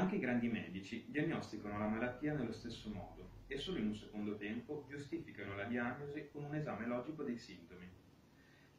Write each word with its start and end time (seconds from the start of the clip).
Anche 0.00 0.16
i 0.16 0.18
grandi 0.18 0.48
medici 0.48 1.04
diagnosticano 1.08 1.78
la 1.78 1.86
malattia 1.86 2.32
nello 2.32 2.52
stesso 2.52 2.88
modo 2.88 3.42
e 3.46 3.58
solo 3.58 3.76
in 3.76 3.88
un 3.88 3.94
secondo 3.94 4.34
tempo 4.34 4.86
giustificano 4.88 5.54
la 5.54 5.64
diagnosi 5.64 6.30
con 6.32 6.42
un 6.44 6.54
esame 6.54 6.86
logico 6.86 7.22
dei 7.22 7.36
sintomi. 7.36 7.86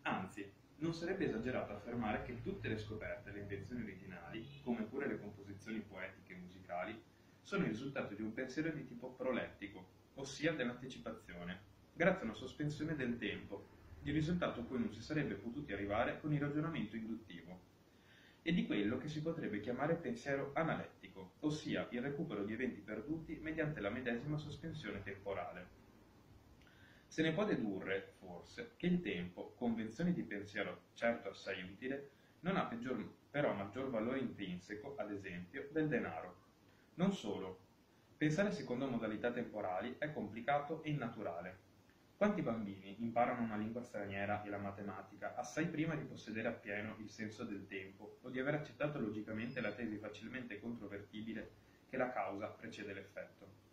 Anzi, 0.02 0.52
non 0.78 0.96
sarebbe 0.96 1.28
esagerato 1.28 1.74
affermare 1.74 2.24
che 2.24 2.42
tutte 2.42 2.70
le 2.70 2.80
scoperte 2.80 3.30
e 3.30 3.34
le 3.34 3.42
invenzioni 3.42 3.84
originali, 3.84 4.44
come 4.64 4.82
pure 4.82 5.08
le 5.08 5.20
composizioni 5.20 5.82
poetiche 5.82 6.34
e 6.34 6.38
musicali, 6.38 7.00
sono 7.44 7.66
il 7.66 7.70
risultato 7.70 8.16
di 8.16 8.24
un 8.24 8.34
pensiero 8.34 8.72
di 8.72 8.88
tipo 8.88 9.12
prolettico, 9.12 9.90
ossia 10.16 10.54
dell'anticipazione, 10.54 11.60
grazie 11.94 12.22
a 12.22 12.30
una 12.30 12.34
sospensione 12.34 12.96
del 12.96 13.20
tempo, 13.20 13.68
di 14.02 14.10
risultato 14.10 14.62
a 14.62 14.64
cui 14.64 14.80
non 14.80 14.92
si 14.92 15.04
sarebbe 15.04 15.36
potuti 15.36 15.72
arrivare 15.72 16.20
con 16.20 16.34
il 16.34 16.40
ragionamento 16.40 16.96
induttivo, 16.96 17.70
e 18.44 18.54
di 18.54 18.66
quello 18.66 18.98
che 18.98 19.08
si 19.08 19.22
potrebbe 19.22 19.60
chiamare 19.60 19.94
pensiero 19.94 20.50
analettico, 20.54 21.01
ossia 21.40 21.88
il 21.92 22.02
recupero 22.02 22.44
di 22.44 22.54
eventi 22.54 22.82
perduti 22.82 23.38
mediante 23.42 23.80
la 23.80 23.90
medesima 23.90 24.38
sospensione 24.38 25.02
temporale. 25.04 25.80
Se 27.08 27.22
ne 27.22 27.34
può 27.34 27.44
dedurre, 27.44 28.14
forse, 28.20 28.74
che 28.78 28.88
il 28.88 29.02
tempo, 29.02 29.54
convenzione 29.56 30.14
di 30.14 30.24
pensiero 30.24 30.84
certo 30.94 31.30
assai 31.30 31.62
utile, 31.62 32.10
non 32.42 32.56
ha 32.56 32.66
peggior, 32.66 33.06
però 33.30 33.54
maggior 33.54 33.90
valore 33.90 34.20
intrinseco, 34.20 34.96
ad 34.98 35.12
esempio, 35.12 35.68
del 35.72 35.88
denaro. 35.88 36.36
Non 36.96 37.14
solo. 37.14 37.60
Pensare 38.18 38.52
secondo 38.52 38.88
modalità 38.88 39.32
temporali 39.32 39.96
è 39.98 40.14
complicato 40.14 40.84
e 40.84 40.92
innaturale. 40.92 41.70
Quanti 42.22 42.44
bambini 42.44 42.98
imparano 43.00 43.42
una 43.42 43.58
lingua 43.58 43.82
straniera 43.82 44.44
e 44.44 44.50
la 44.52 44.60
matematica 44.60 45.34
assai 45.34 45.66
prima 45.66 45.96
di 45.96 46.04
possedere 46.04 46.50
appieno 46.50 46.98
il 47.00 47.10
senso 47.10 47.46
del 47.46 47.66
tempo 47.66 48.20
o 48.22 48.30
di 48.30 48.40
aver 48.40 48.54
accettato 48.54 49.00
logicamente 49.00 49.60
la 49.60 49.72
tesi 49.72 49.98
facilmente 49.98 50.60
controvertibile 50.60 51.50
che 51.90 51.98
la 51.98 52.12
causa 52.12 52.46
precede 52.50 52.94
l'effetto? 52.94 53.71